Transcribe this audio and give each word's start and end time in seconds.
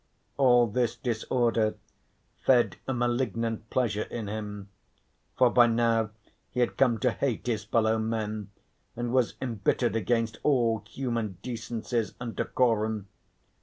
All 0.35 0.65
this 0.65 0.95
disorder 0.95 1.75
fed 2.43 2.77
a 2.87 2.91
malignant 2.95 3.69
pleasure 3.69 4.01
in 4.09 4.27
him. 4.27 4.69
For 5.37 5.51
by 5.51 5.67
now 5.67 6.09
he 6.49 6.59
had 6.59 6.75
come 6.75 6.97
to 7.01 7.11
hate 7.11 7.45
his 7.45 7.65
fellow 7.65 7.99
men 7.99 8.49
and 8.95 9.13
was 9.13 9.35
embittered 9.39 9.95
against 9.95 10.39
all 10.41 10.83
human 10.89 11.37
decencies 11.43 12.15
and 12.19 12.35
decorum. 12.35 13.09